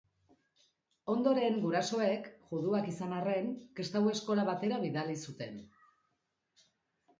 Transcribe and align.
Ondoren 1.15 1.59
gurasoek, 1.65 2.25
juduak 2.55 2.89
izan 2.93 3.15
arren, 3.19 3.53
kristau 3.81 4.03
eskola 4.15 4.49
batera 4.51 4.83
bidali 4.89 5.21
zuten. 5.29 5.63